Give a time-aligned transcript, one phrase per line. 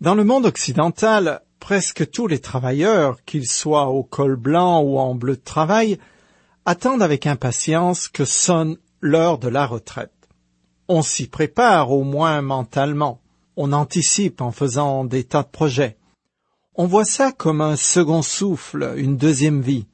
[0.00, 5.14] Dans le monde occidental, presque tous les travailleurs, qu'ils soient au col blanc ou en
[5.14, 5.98] bleu de travail,
[6.64, 10.10] attendent avec impatience que sonne l'heure de la retraite.
[10.88, 13.20] On s'y prépare au moins mentalement,
[13.58, 15.98] on anticipe en faisant des tas de projets.
[16.76, 19.84] On voit ça comme un second souffle, une deuxième vie.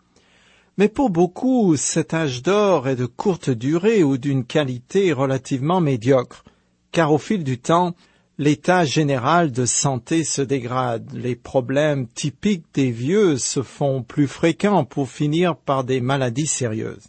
[0.78, 6.44] Mais pour beaucoup, cet âge d'or est de courte durée ou d'une qualité relativement médiocre,
[6.92, 7.96] car au fil du temps,
[8.38, 14.84] l'état général de santé se dégrade, les problèmes typiques des vieux se font plus fréquents
[14.84, 17.08] pour finir par des maladies sérieuses.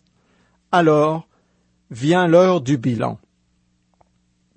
[0.72, 1.28] Alors
[1.92, 3.20] vient l'heure du bilan.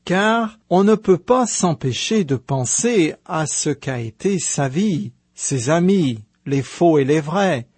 [0.05, 5.71] Car on ne peut pas s'empêcher de penser à ce qu'a été sa vie, ses
[5.71, 7.69] amis, les faux et les vrais,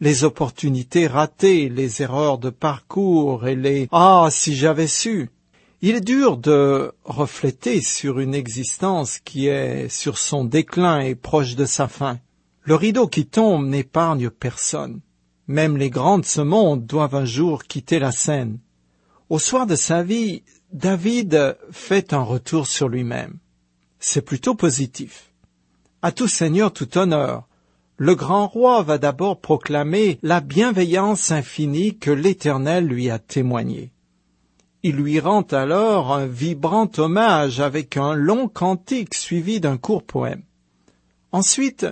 [0.00, 5.30] les opportunités ratées, les erreurs de parcours et les Ah si j'avais su.
[5.82, 11.56] Il est dur de refléter sur une existence qui est sur son déclin et proche
[11.56, 12.18] de sa fin.
[12.64, 15.00] Le rideau qui tombe n'épargne personne.
[15.46, 18.58] Même les grands de ce monde doivent un jour quitter la scène.
[19.30, 23.38] Au soir de sa vie, David fait un retour sur lui-même.
[23.98, 25.30] C'est plutôt positif.
[26.02, 27.48] À tout seigneur tout honneur,
[27.96, 33.92] le grand roi va d'abord proclamer la bienveillance infinie que l'Éternel lui a témoignée.
[34.82, 40.42] Il lui rend alors un vibrant hommage avec un long cantique suivi d'un court poème.
[41.32, 41.86] Ensuite,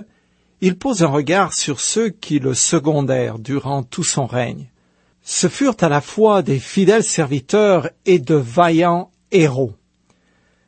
[0.61, 4.71] il pose un regard sur ceux qui le secondèrent durant tout son règne.
[5.21, 9.73] Ce furent à la fois des fidèles serviteurs et de vaillants héros.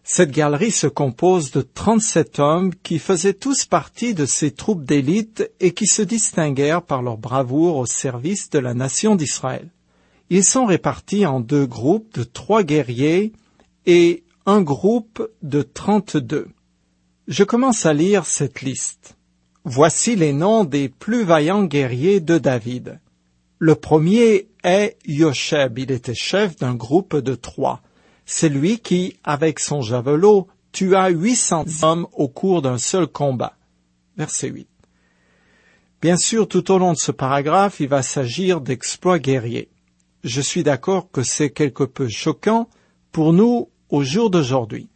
[0.04, 5.52] Cette galerie se compose de trente-sept hommes qui faisaient tous partie de ces troupes d'élite
[5.60, 9.70] et qui se distinguèrent par leur bravoure au service de la nation d'Israël.
[10.34, 13.34] Ils sont répartis en deux groupes de trois guerriers
[13.86, 16.48] et un groupe de trente-deux.
[17.28, 19.18] Je commence à lire cette liste.
[19.66, 23.02] Voici les noms des plus vaillants guerriers de David.
[23.60, 25.78] Le premier est Yosheb.
[25.80, 27.82] Il était chef d'un groupe de trois.
[28.26, 33.58] C'est lui qui, avec son javelot, tua huit cents hommes au cours d'un seul combat.
[34.16, 34.70] Verset 8.
[36.02, 39.68] Bien sûr, tout au long de ce paragraphe, il va s'agir d'exploits guerriers
[40.24, 42.70] je suis d'accord que c'est quelque peu choquant
[43.12, 44.90] pour nous au jour d'aujourd'hui.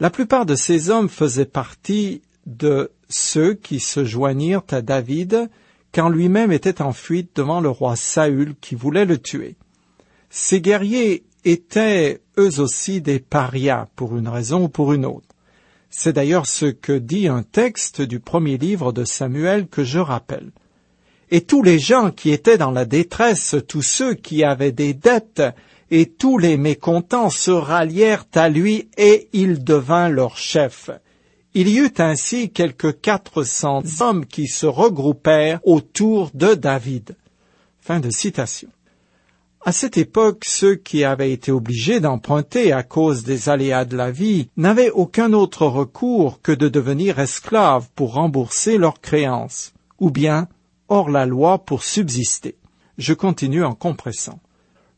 [0.00, 5.50] La plupart de ces hommes faisaient partie de ceux qui se joignirent à David
[5.92, 9.56] quand lui-même était en fuite devant le roi Saül qui voulait le tuer.
[10.30, 15.26] Ces guerriers étaient eux aussi des parias pour une raison ou pour une autre.
[15.90, 20.50] C'est d'ailleurs ce que dit un texte du premier livre de Samuel que je rappelle.
[21.30, 25.42] Et tous les gens qui étaient dans la détresse, tous ceux qui avaient des dettes,
[25.90, 30.90] et tous les mécontents se rallièrent à lui et il devint leur chef.
[31.54, 37.16] Il y eut ainsi quelques quatre cents hommes qui se regroupèrent autour de David.
[39.64, 44.10] À cette époque, ceux qui avaient été obligés d'emprunter à cause des aléas de la
[44.10, 50.48] vie n'avaient aucun autre recours que de devenir esclaves pour rembourser leurs créances, ou bien
[50.88, 52.56] hors la loi pour subsister.
[52.98, 54.40] Je continue en compressant.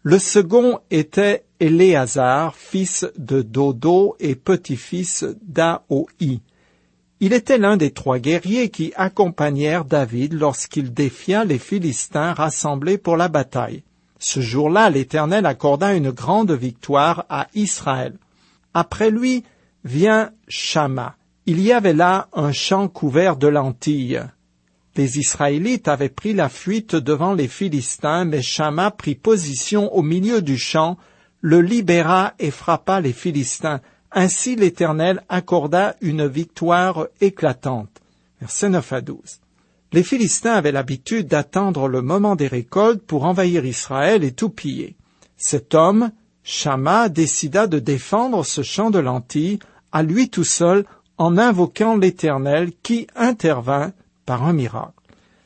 [0.03, 6.41] Le second était Éléazar, fils de Dodo et petit-fils d'Aoi.
[7.21, 13.19] Il était l'un des trois guerriers qui accompagnèrent David lorsqu'il défia les Philistins rassemblés pour
[13.19, 13.83] la bataille.
[14.19, 18.15] Ce jour-là, l'Éternel accorda une grande victoire à Israël.
[18.73, 19.45] Après lui
[19.85, 21.17] vient Shama.
[21.45, 24.23] Il y avait là un champ couvert de lentilles.
[25.01, 30.43] Les Israélites avaient pris la fuite devant les Philistins, mais Shama prit position au milieu
[30.43, 30.99] du champ,
[31.41, 33.81] le libéra et frappa les Philistins.
[34.13, 38.03] Ainsi l'Éternel accorda une victoire éclatante.
[38.43, 39.17] Verset 9 à 12.
[39.95, 44.97] Les Philistins avaient l'habitude d'attendre le moment des récoltes pour envahir Israël et tout piller.
[45.39, 46.11] Cet homme,
[46.45, 49.61] Shama, décida de défendre ce champ de lentilles
[49.93, 50.85] à lui tout seul
[51.17, 53.95] en invoquant l'Éternel qui intervint
[54.27, 55.00] par un miracle.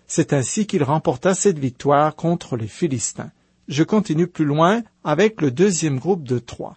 [0.06, 3.30] C'est ainsi qu'il remporta cette victoire contre les Philistins.
[3.68, 6.76] Je continue plus loin avec le deuxième groupe de trois.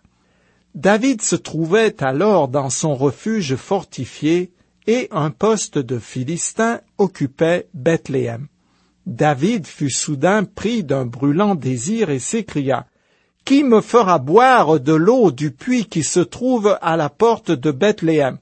[0.76, 4.52] David se trouvait alors dans son refuge fortifié
[4.86, 8.48] et un poste de Philistin occupait Bethléem.
[9.06, 12.86] David fut soudain pris d'un brûlant désir et s'écria
[13.44, 17.72] Qui me fera boire de l'eau du puits qui se trouve à la porte de
[17.72, 18.38] Bethléem?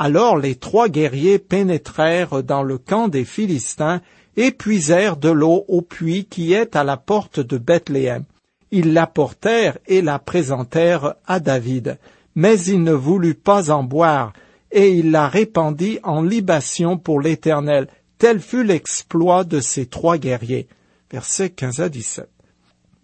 [0.00, 4.00] Alors les trois guerriers pénétrèrent dans le camp des Philistins
[4.34, 8.24] et puisèrent de l'eau au puits qui est à la porte de Bethléem.
[8.70, 11.98] Ils l'apportèrent et la présentèrent à David.
[12.34, 14.32] Mais il ne voulut pas en boire,
[14.72, 17.86] et il la répandit en libation pour l'Éternel.
[18.16, 20.66] Tel fut l'exploit de ces trois guerriers.
[21.12, 22.26] Versets 15 à 17.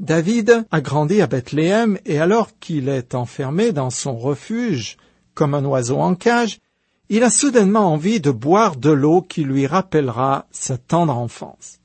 [0.01, 4.97] David a grandi à Bethléem et alors qu'il est enfermé dans son refuge
[5.35, 6.59] comme un oiseau en cage,
[7.09, 11.79] il a soudainement envie de boire de l'eau qui lui rappellera sa tendre enfance.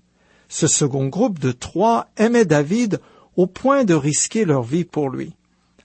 [0.49, 2.99] Ce second groupe de trois aimait David
[3.35, 5.33] au point de risquer leur vie pour lui.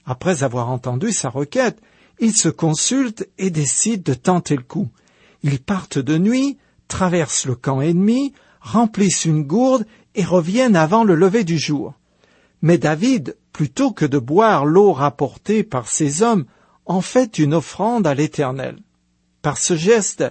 [0.06, 1.78] Après avoir entendu sa requête,
[2.18, 4.88] ils se consultent et décident de tenter le coup.
[5.42, 6.56] Ils partent de nuit,
[6.88, 11.94] traversent le camp ennemi, remplissent une gourde et reviennent avant le lever du jour.
[12.62, 16.46] Mais David, plutôt que de boire l'eau rapportée par ces hommes,
[16.86, 18.78] en fait une offrande à l'Éternel.
[19.46, 20.24] Par ce geste,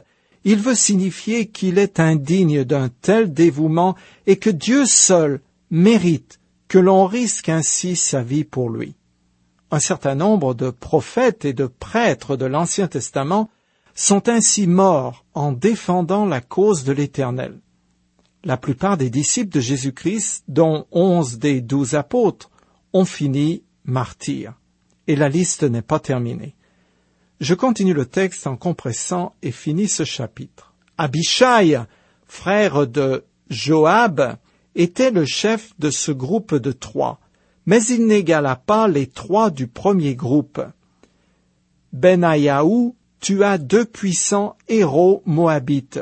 [0.44, 3.95] il veut signifier qu'il est indigne d'un tel dévouement
[4.27, 5.39] et que Dieu seul
[5.71, 8.94] mérite que l'on risque ainsi sa vie pour lui.
[9.71, 13.50] Un certain nombre de prophètes et de prêtres de l'Ancien Testament
[13.94, 17.62] sont ainsi morts en défendant la cause de l'Éternel.
[18.44, 22.51] La plupart des disciples de Jésus-Christ, dont onze des douze apôtres,
[22.91, 24.59] ont fini martyrs.
[25.07, 26.54] Et la liste n'est pas terminée.
[27.41, 30.73] Je continue le texte en compressant et finis ce chapitre.
[30.97, 31.79] Abishai,
[32.27, 34.37] frère de Joab,
[34.75, 37.19] était le chef de ce groupe de trois,
[37.65, 40.61] mais il n'égala pas les trois du premier groupe.
[41.91, 46.01] Benayahu tua deux puissants héros moabites.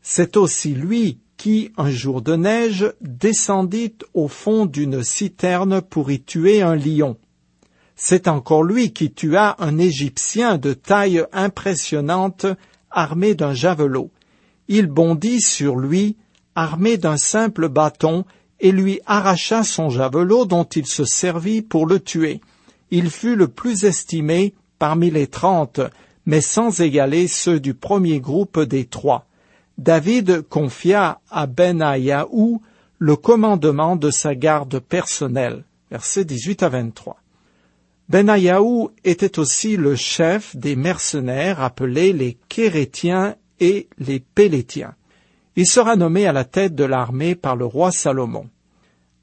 [0.00, 6.20] C'est aussi lui qui, un jour de neige, descendit au fond d'une citerne pour y
[6.20, 7.16] tuer un lion.
[7.96, 12.46] C'est encore lui qui tua un Égyptien de taille impressionnante
[12.90, 14.10] armé d'un javelot.
[14.68, 16.16] Il bondit sur lui
[16.54, 18.24] armé d'un simple bâton,
[18.60, 22.40] et lui arracha son javelot dont il se servit pour le tuer.
[22.90, 25.80] Il fut le plus estimé parmi les trente,
[26.26, 29.26] mais sans égaler ceux du premier groupe des trois.
[29.78, 32.58] David confia à Benayahu
[32.98, 35.64] le commandement de sa garde personnelle.
[35.90, 37.21] Versets 18 à 23.
[38.12, 44.94] Benayahu était aussi le chef des mercenaires appelés les Kérétiens et les Pélétiens.
[45.56, 48.50] Il sera nommé à la tête de l'armée par le roi Salomon.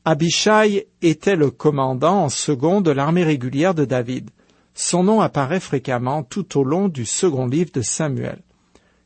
[0.05, 4.31] Abishai était le commandant en second de l'armée régulière de David.
[4.73, 8.41] Son nom apparaît fréquemment tout au long du second livre de Samuel.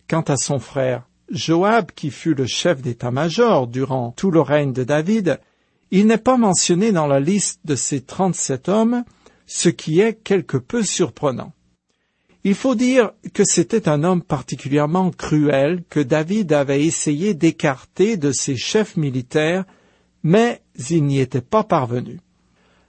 [0.09, 4.85] Quant à son frère Joab, qui fut le chef d'état-major durant tout le règne de
[4.85, 5.41] David,
[5.91, 9.03] il n'est pas mentionné dans la liste de ces trente-sept hommes,
[9.55, 11.53] ce qui est quelque peu surprenant.
[12.43, 18.31] Il faut dire que c'était un homme particulièrement cruel que David avait essayé d'écarter de
[18.31, 19.63] ses chefs militaires,
[20.23, 22.19] mais il n'y était pas parvenu.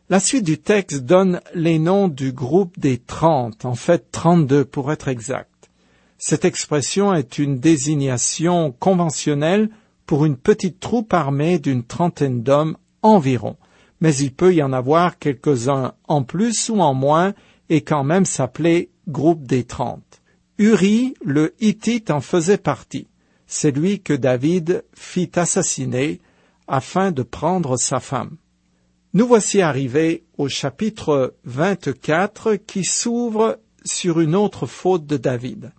[0.08, 4.90] La suite du texte donne les noms du groupe des trente, en fait trente-deux pour
[4.90, 5.70] être exact.
[6.16, 9.69] Cette expression est une désignation conventionnelle
[10.06, 13.58] pour une petite troupe armée d'une trentaine d'hommes environ,
[14.00, 17.35] mais il peut y en avoir quelques-uns en plus ou en moins
[17.69, 20.23] et quand même s'appeler groupe des trente.
[20.58, 23.08] Uri, le Hittite, en faisait partie.
[23.46, 26.20] C'est lui que David fit assassiner
[26.67, 28.37] afin de prendre sa femme.
[29.12, 35.73] Nous voici arrivés au chapitre 24 qui s'ouvre sur une autre faute de David.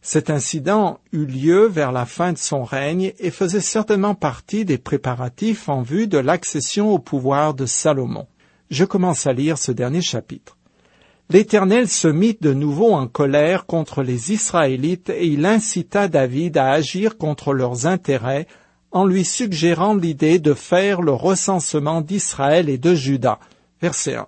[0.00, 4.78] Cet incident eut lieu vers la fin de son règne et faisait certainement partie des
[4.78, 8.26] préparatifs en vue de l'accession au pouvoir de Salomon.
[8.70, 10.56] Je commence à lire ce dernier chapitre.
[11.30, 16.70] L'Éternel se mit de nouveau en colère contre les Israélites et il incita David à
[16.70, 18.46] agir contre leurs intérêts
[18.92, 23.38] en lui suggérant l'idée de faire le recensement d'Israël et de Juda.
[23.82, 24.26] Verset 1.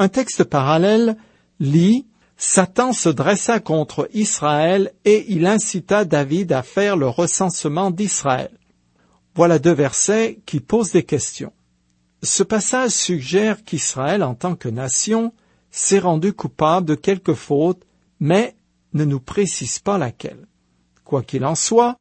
[0.00, 1.16] Un texte parallèle
[1.60, 8.50] lit Satan se dressa contre Israël et il incita David à faire le recensement d'Israël.
[9.34, 11.52] Voilà deux versets qui posent des questions.
[12.22, 15.32] Ce passage suggère qu'Israël, en tant que nation,
[15.70, 17.82] s'est rendu coupable de quelque faute,
[18.20, 18.56] mais
[18.92, 20.46] ne nous précise pas laquelle.
[21.04, 21.96] Quoi qu'il en soit,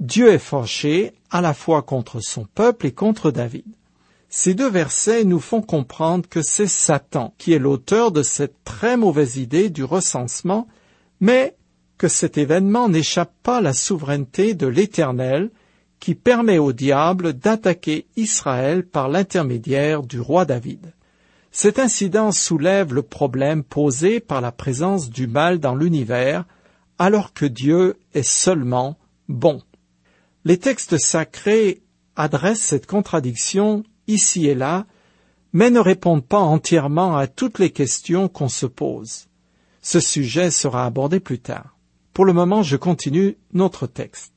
[0.00, 3.66] Dieu est fâché à la fois contre son peuple et contre David.
[4.34, 8.96] Ces deux versets nous font comprendre que c'est Satan qui est l'auteur de cette très
[8.96, 10.66] mauvaise idée du recensement,
[11.20, 11.54] mais
[11.98, 15.50] que cet événement n'échappe pas à la souveraineté de l'Éternel
[16.00, 20.94] qui permet au diable d'attaquer Israël par l'intermédiaire du roi David.
[21.50, 26.46] Cet incident soulève le problème posé par la présence du mal dans l'univers,
[26.98, 28.96] alors que Dieu est seulement
[29.28, 29.60] bon.
[30.46, 31.82] Les textes sacrés
[32.16, 34.86] adressent cette contradiction ici et là,
[35.52, 39.26] mais ne répondent pas entièrement à toutes les questions qu'on se pose.
[39.82, 41.76] Ce sujet sera abordé plus tard.
[42.12, 44.32] Pour le moment, je continue notre texte.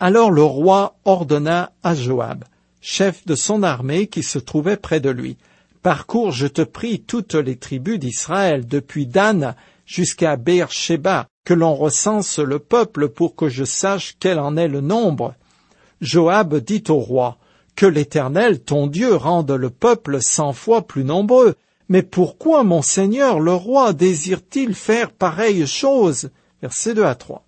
[0.00, 2.44] Alors le roi ordonna à Joab,
[2.80, 5.36] chef de son armée qui se trouvait près de lui,
[5.82, 9.54] Parcours, je te prie, toutes les tribus d'Israël, depuis Dan
[9.86, 14.80] jusqu'à Beersheba, que l'on recense le peuple pour que je sache quel en est le
[14.80, 15.34] nombre.
[16.00, 17.38] Joab dit au roi,
[17.78, 21.54] Que l'Éternel, ton Dieu, rende le peuple cent fois plus nombreux.
[21.88, 26.30] Mais pourquoi, mon Seigneur, le roi, désire-t-il faire pareille chose?
[26.60, 27.44] Versets 2 à 3.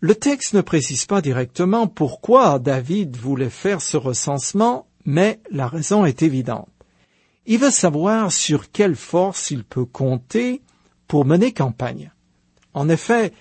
[0.00, 6.04] Le texte ne précise pas directement pourquoi David voulait faire ce recensement, mais la raison
[6.04, 6.68] est évidente.
[7.46, 10.60] Il veut savoir sur quelle force il peut compter
[11.08, 12.12] pour mener campagne.
[12.74, 13.32] En effet,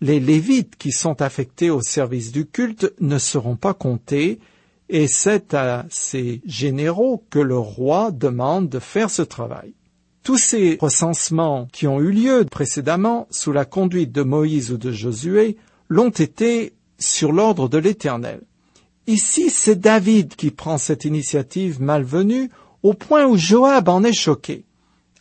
[0.00, 4.38] les Lévites qui sont affectés au service du culte ne seront pas comptés,
[4.90, 9.72] et c'est à ces généraux que le roi demande de faire ce travail.
[10.24, 14.90] Tous ces recensements qui ont eu lieu précédemment sous la conduite de Moïse ou de
[14.90, 15.56] Josué
[15.88, 18.42] l'ont été sur l'ordre de l'Éternel.
[19.06, 22.50] Ici, c'est David qui prend cette initiative malvenue
[22.82, 24.64] au point où Joab en est choqué.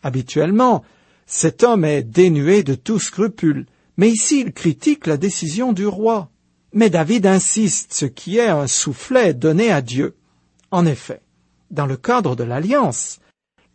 [0.04, 0.84] Habituellement,
[1.28, 6.30] cet homme est dénué de tout scrupule, mais ici il critique la décision du roi.
[6.74, 10.16] Mais David insiste, ce qui est un soufflet donné à Dieu.
[10.72, 11.22] En effet,
[11.72, 13.20] dans le cadre de l'alliance,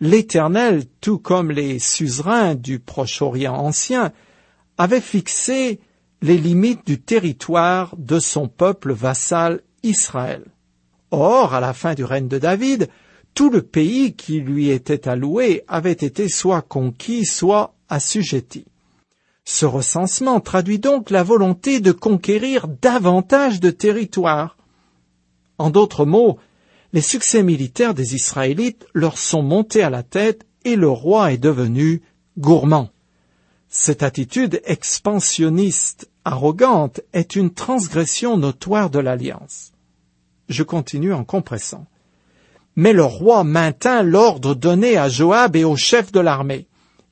[0.00, 4.12] l'Éternel, tout comme les suzerains du Proche-Orient ancien,
[4.78, 5.80] avait fixé
[6.22, 10.44] les limites du territoire de son peuple vassal Israël.
[11.10, 12.88] Or, à la fin du règne de David,
[13.34, 18.66] tout le pays qui lui était alloué avait été soit conquis, soit assujetti.
[19.44, 24.56] Ce recensement traduit donc la volonté de conquérir davantage de territoire.
[25.58, 26.38] En d'autres mots,
[26.92, 31.38] les succès militaires des Israélites leur sont montés à la tête et le roi est
[31.38, 32.02] devenu
[32.38, 32.90] gourmand.
[33.68, 39.72] Cette attitude expansionniste, arrogante, est une transgression notoire de l'alliance.
[40.48, 41.86] Je continue en compressant.
[42.76, 46.66] Mais le roi maintint l'ordre donné à Joab et aux chefs de l'armée.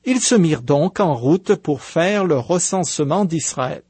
[0.05, 3.83] Ils se mirent donc en route pour faire le recensement d'Israël.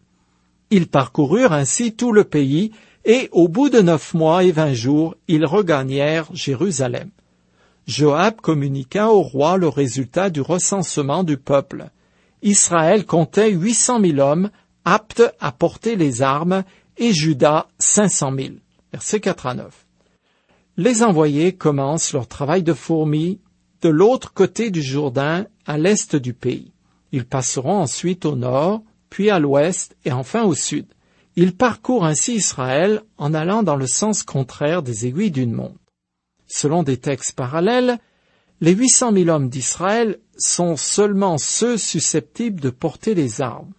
[0.69, 2.71] Ils parcoururent ainsi tout le pays,
[3.05, 7.09] et au bout de neuf mois et vingt jours, ils regagnèrent Jérusalem.
[7.85, 11.89] Joab communiqua au roi le résultat du recensement du peuple.
[12.41, 14.51] Israël comptait huit cent mille hommes
[14.85, 16.63] aptes à porter les armes,
[16.97, 18.59] et Juda cinq cent mille.
[18.91, 19.85] Verset 4 à 9.
[20.77, 23.39] Les envoyés commencent leur travail de fourmi
[23.81, 26.71] de l'autre côté du Jourdain, à l'est du pays.
[27.11, 30.87] Ils passeront ensuite au nord, puis à l'ouest et enfin au sud.
[31.35, 35.79] Ils parcourent ainsi Israël en allant dans le sens contraire des aiguilles d'une montre.
[36.47, 37.99] Selon des textes parallèles,
[38.61, 43.73] les huit cent mille hommes d'Israël sont seulement ceux susceptibles de porter les armes,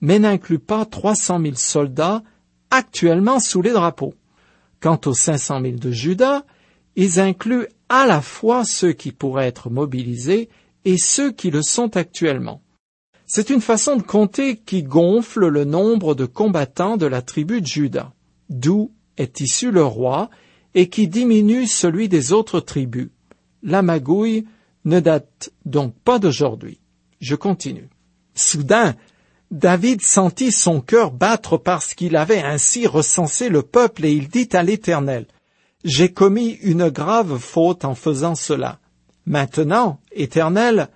[0.00, 2.22] mais n'incluent pas trois cent mille soldats
[2.70, 4.14] actuellement sous les drapeaux.
[4.80, 6.44] Quant aux 500 000 de Judas,
[6.96, 10.48] ils incluent à la fois ceux qui pourraient être mobilisés
[10.86, 12.62] et ceux qui le sont actuellement.
[13.26, 17.66] C'est une façon de compter qui gonfle le nombre de combattants de la tribu de
[17.66, 18.12] Judas,
[18.48, 20.30] d'où est issu le roi,
[20.74, 23.10] et qui diminue celui des autres tribus.
[23.64, 24.46] La magouille
[24.84, 26.78] ne date donc pas d'aujourd'hui.
[27.20, 27.88] Je continue.
[28.36, 28.94] Soudain,
[29.50, 34.50] David sentit son cœur battre parce qu'il avait ainsi recensé le peuple et il dit
[34.52, 35.26] à l'Éternel,
[35.82, 38.78] J'ai commis une grave faute en faisant cela.
[39.26, 40.88] Maintenant, Éternel,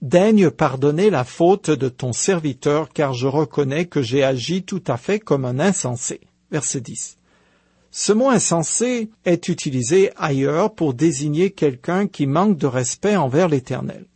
[0.00, 4.96] daigne pardonner la faute de ton serviteur car je reconnais que j'ai agi tout à
[4.96, 6.20] fait comme un insensé.
[6.50, 7.18] Verset 10.
[7.90, 14.06] Ce mot insensé est utilisé ailleurs pour désigner quelqu'un qui manque de respect envers l'Éternel.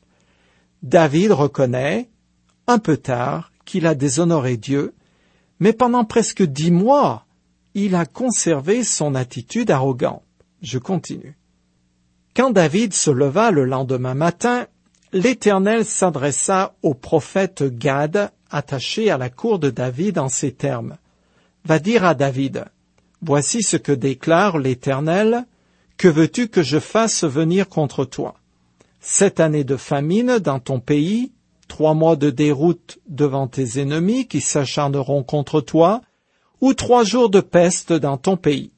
[0.83, 2.09] David reconnaît,
[2.67, 4.95] un peu tard, qu'il a déshonoré Dieu,
[5.61, 7.27] mais pendant presque dix mois,
[7.75, 10.23] il a conservé son attitude arrogante.
[10.63, 11.37] Je continue.
[12.39, 14.69] Quand David se leva le lendemain matin,
[15.13, 20.99] l'Éternel s'adressa au prophète Gad, attaché à la cour de David en ces termes.
[21.65, 22.67] Va dire à David,
[23.23, 25.47] Voici ce que déclare l'Éternel,
[25.97, 28.37] que veux-tu que je fasse venir contre toi?
[29.01, 31.33] Cette année de famine dans ton pays,
[31.67, 36.03] trois mois de déroute devant tes ennemis qui s'acharneront contre toi,
[36.61, 38.71] ou trois jours de peste dans ton pays.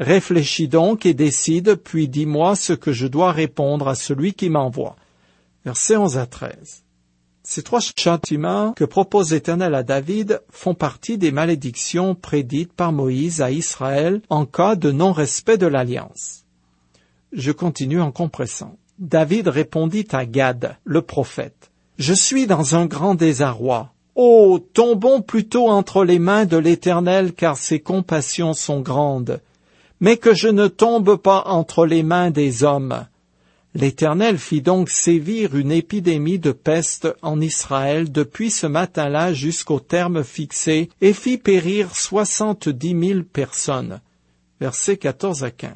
[0.00, 4.96] Réfléchis donc et décide, puis dis-moi ce que je dois répondre à celui qui m'envoie.
[5.64, 6.84] Versets 11 à 13.
[7.46, 13.42] Ces trois châtiments que propose l'Éternel à David font partie des malédictions prédites par Moïse
[13.42, 16.44] à Israël en cas de non-respect de l'alliance.
[17.32, 18.76] Je continue en compressant.
[18.98, 21.70] David répondit à Gad, le prophète.
[21.98, 23.92] Je suis dans un grand désarroi.
[24.14, 29.40] Oh, tombons plutôt entre les mains de l'Éternel, car ses compassions sont grandes.
[30.00, 33.06] Mais que je ne tombe pas entre les mains des hommes.
[33.76, 40.22] L'Éternel fit donc sévir une épidémie de peste en Israël depuis ce matin-là jusqu'au terme
[40.22, 44.00] fixé et fit périr soixante-dix mille personnes.
[44.60, 45.72] Versets 14 à 15.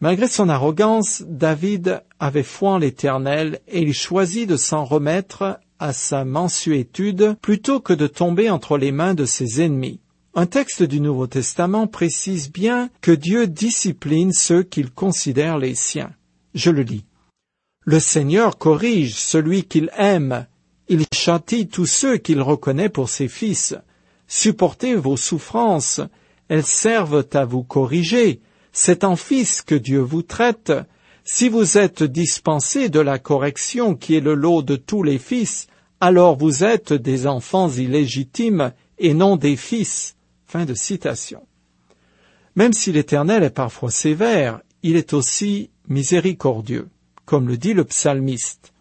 [0.00, 5.94] Malgré son arrogance, David avait foi en l'Éternel et il choisit de s'en remettre à
[5.94, 10.00] sa mansuétude plutôt que de tomber entre les mains de ses ennemis.
[10.38, 16.10] Un texte du Nouveau Testament précise bien que Dieu discipline ceux qu'il considère les siens.
[16.54, 17.06] Je le lis.
[17.86, 20.46] Le Seigneur corrige celui qu'il aime.
[20.90, 23.76] Il châtie tous ceux qu'il reconnaît pour ses fils.
[24.28, 26.02] Supportez vos souffrances.
[26.48, 28.42] Elles servent à vous corriger.
[28.72, 30.70] C'est en fils que Dieu vous traite.
[31.24, 35.66] Si vous êtes dispensé de la correction qui est le lot de tous les fils,
[35.98, 40.15] alors vous êtes des enfants illégitimes et non des fils.
[40.46, 41.46] Fin de citation.
[42.54, 46.88] Même si l'Éternel est parfois sévère, il est aussi miséricordieux,
[47.24, 48.72] comme le dit le psalmiste.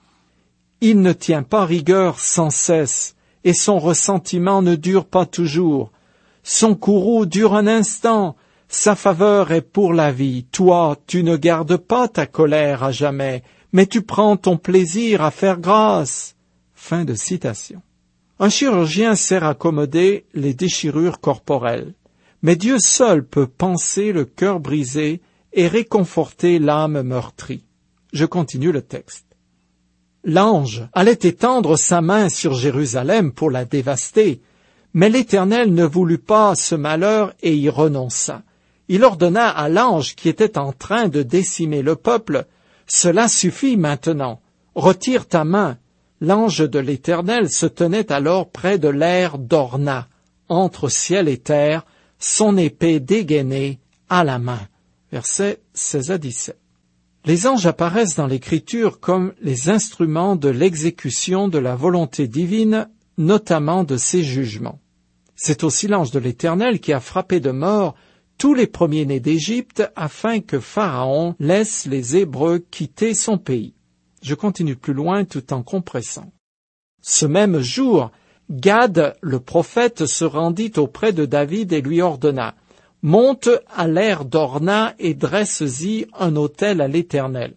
[0.81, 5.91] Il ne tient pas rigueur sans cesse, et son ressentiment ne dure pas toujours.
[6.43, 8.35] Son courroux dure un instant,
[8.67, 10.45] sa faveur est pour la vie.
[10.51, 13.43] Toi, tu ne gardes pas ta colère à jamais,
[13.73, 16.35] mais tu prends ton plaisir à faire grâce.
[16.75, 17.81] Fin de citation.
[18.39, 21.93] Un chirurgien sert à accommoder les déchirures corporelles,
[22.41, 25.21] mais Dieu seul peut penser le cœur brisé
[25.53, 27.63] et réconforter l'âme meurtrie.
[28.11, 29.25] Je continue le texte.
[30.25, 34.41] L'ange allait étendre sa main sur Jérusalem pour la dévaster,
[34.93, 38.43] mais l'Éternel ne voulut pas ce malheur et y renonça.
[38.87, 42.45] Il ordonna à l'ange qui était en train de décimer le peuple,
[42.87, 44.41] Cela suffit maintenant,
[44.75, 45.77] retire ta main.
[46.21, 50.07] L'ange de l'Éternel se tenait alors près de l'air d'Orna,
[50.47, 51.85] entre ciel et terre,
[52.19, 53.79] son épée dégainée
[54.09, 54.61] à la main.
[55.11, 56.57] Versets 16 à 17.
[57.25, 63.83] Les anges apparaissent dans l'Écriture comme les instruments de l'exécution de la volonté divine, notamment
[63.83, 64.79] de ses jugements.
[65.35, 67.95] C'est aussi l'ange de l'Éternel qui a frappé de mort
[68.37, 73.74] tous les premiers-nés d'Égypte afin que Pharaon laisse les Hébreux quitter son pays.
[74.25, 76.31] Je continue plus loin tout en compressant.
[77.03, 78.09] Ce même jour,
[78.49, 82.55] Gad, le prophète, se rendit auprès de David et lui ordonna
[83.03, 87.53] Monte à l'air d'Orna et dresse-y un autel à l'Éternel.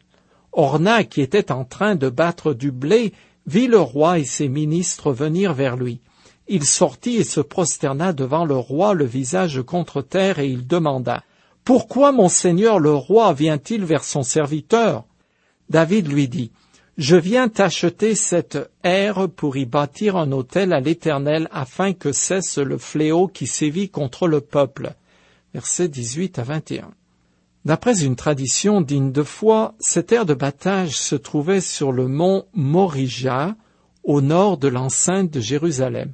[0.52, 3.14] Orna, qui était en train de battre du blé,
[3.46, 6.02] vit le roi et ses ministres venir vers lui.
[6.48, 11.22] Il sortit et se prosterna devant le roi le visage contre terre et il demanda
[11.64, 15.06] Pourquoi mon seigneur le roi vient-il vers son serviteur?
[15.70, 16.50] David lui dit
[16.98, 22.58] Je viens t'acheter cette aire pour y bâtir un autel à l'Éternel afin que cesse
[22.58, 24.94] le fléau qui sévit contre le peuple
[25.54, 26.90] versets 18 à 21.
[27.64, 32.46] D'après une tradition digne de foi, cette aire de battage se trouvait sur le mont
[32.52, 33.54] Morija,
[34.02, 36.12] au nord de l'enceinte de Jérusalem.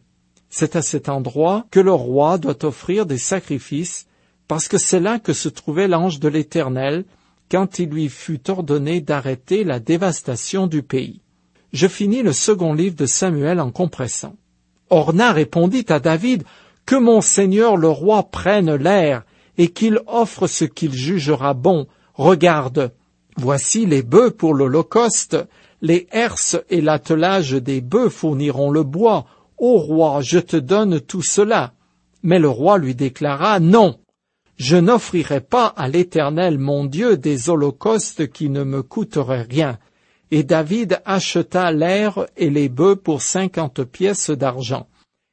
[0.51, 4.07] C'est à cet endroit que le roi doit offrir des sacrifices,
[4.49, 7.05] parce que c'est là que se trouvait l'ange de l'Éternel,
[7.55, 11.21] quand il lui fut ordonné d'arrêter la dévastation du pays.
[11.73, 14.35] Je finis le second livre de Samuel en compressant.
[14.91, 16.43] Orna répondit à David,
[16.85, 19.23] que mon Seigneur le roi prenne l'air
[19.57, 21.87] et qu'il offre ce qu'il jugera bon.
[22.15, 22.93] Regarde,
[23.37, 25.37] voici les bœufs pour l'Holocauste,
[25.81, 29.27] les herses et l'attelage des bœufs fourniront le bois.
[29.59, 31.73] Ô roi, je te donne tout cela.
[32.25, 34.01] Mais le roi lui déclara Non,
[34.57, 39.79] je n'offrirai pas à l'Éternel mon Dieu des holocaustes qui ne me coûteraient rien.
[40.31, 44.89] Et David acheta l'air et les bœufs pour cinquante pièces d'argent.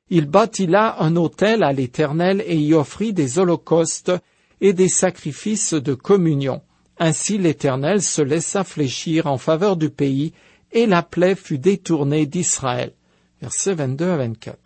[0.10, 4.12] Il bâtit là un autel à l'Éternel et y offrit des holocaustes
[4.60, 6.62] et des sacrifices de communion.
[7.00, 10.34] Ainsi l'Éternel se laissa fléchir en faveur du pays,
[10.72, 12.94] et la plaie fut détournée d'Israël.
[13.42, 14.58] Versets 22 à 24.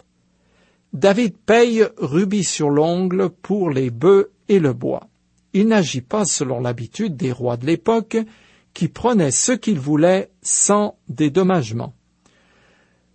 [0.94, 5.08] David paye rubis sur l'ongle pour les bœufs et le bois.
[5.54, 8.18] Il n'agit pas selon l'habitude des rois de l'époque,
[8.74, 11.94] qui prenaient ce qu'ils voulaient sans dédommagement.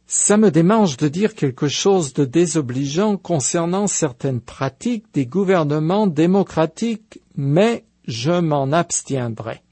[0.06, 7.20] Ça me démange de dire quelque chose de désobligeant concernant certaines pratiques des gouvernements démocratiques,
[7.36, 9.62] mais je m'en abstiendrai.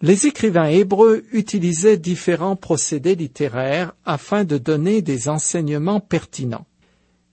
[0.00, 6.66] Les écrivains hébreux utilisaient différents procédés littéraires afin de donner des enseignements pertinents.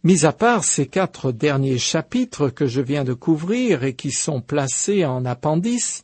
[0.04, 4.42] Mis à part ces quatre derniers chapitres que je viens de couvrir et qui sont
[4.42, 6.04] placés en appendice,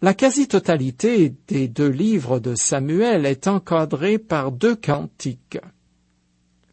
[0.00, 5.58] La quasi-totalité des deux livres de Samuel est encadrée par deux cantiques.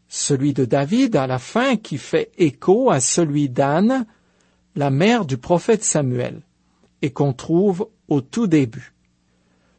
[0.06, 4.06] Celui de David à la fin qui fait écho à celui d'Anne,
[4.76, 6.42] la mère du prophète Samuel,
[7.02, 8.94] et qu'on trouve au tout début.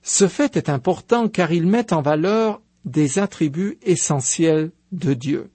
[0.02, 5.50] Ce fait est important car il met en valeur des attributs essentiels de Dieu.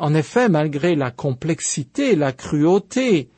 [0.00, 3.28] En effet, malgré la complexité, la cruauté,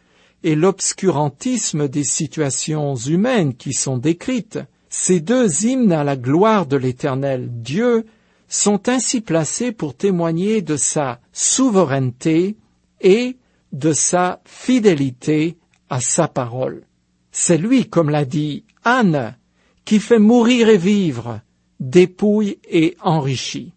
[0.44, 6.76] et l'obscurantisme des situations humaines qui sont décrites, ces deux hymnes à la gloire de
[6.76, 8.06] l'Éternel Dieu
[8.46, 12.56] sont ainsi placés pour témoigner de sa souveraineté
[13.00, 13.38] et
[13.72, 15.56] de sa fidélité
[15.90, 16.84] à sa parole.
[17.32, 19.36] C'est lui, comme l'a dit Anne,
[19.84, 21.40] qui fait mourir et vivre,
[21.80, 23.72] dépouille et enrichit.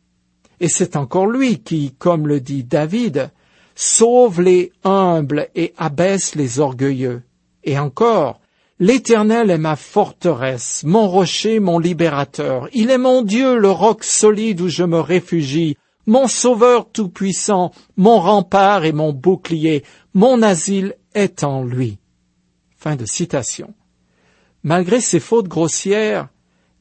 [0.59, 3.31] Et c'est encore lui qui, comme le dit David,
[3.75, 7.23] sauve les humbles et abaisse les orgueilleux.
[7.63, 8.39] Et encore,
[8.77, 12.67] L'Éternel est ma forteresse, mon rocher, mon libérateur.
[12.73, 18.19] Il est mon Dieu, le roc solide où je me réfugie, mon sauveur tout-puissant, mon
[18.19, 19.83] rempart et mon bouclier.
[20.13, 21.99] Mon asile est en lui.
[22.75, 23.73] Fin de citation.
[24.63, 26.27] Malgré ses fautes grossières,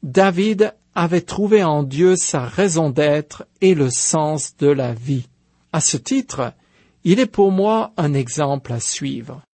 [0.03, 5.29] David avait trouvé en Dieu sa raison d'être et le sens de la vie.
[5.73, 6.53] À ce titre,
[7.05, 9.43] il est pour moi un exemple à suivre.